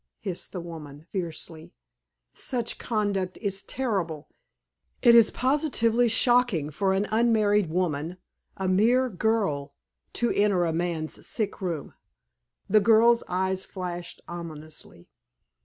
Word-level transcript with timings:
hissed 0.19 0.51
the 0.51 0.59
woman, 0.59 1.05
fiercely. 1.11 1.75
"Such 2.33 2.79
conduct 2.79 3.37
is 3.37 3.61
terrible! 3.61 4.29
It 5.03 5.13
is 5.13 5.29
positively 5.29 6.09
shocking 6.09 6.71
for 6.71 6.93
an 6.93 7.05
unmarried 7.11 7.69
woman 7.69 8.17
a 8.57 8.67
mere 8.67 9.09
girl 9.11 9.75
to 10.13 10.31
enter 10.31 10.65
a 10.65 10.73
man's 10.73 11.27
sick 11.27 11.61
room!" 11.61 11.93
The 12.67 12.81
girl's 12.81 13.23
eyes 13.27 13.63
flashed 13.63 14.21
ominously. 14.27 15.07